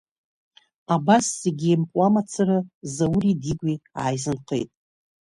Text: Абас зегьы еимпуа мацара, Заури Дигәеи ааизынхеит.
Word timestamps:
Абас 0.93 1.25
зегьы 1.41 1.67
еимпуа 1.71 2.07
мацара, 2.13 2.59
Заури 2.93 3.33
Дигәеи 3.41 3.77
ааизынхеит. 3.99 4.69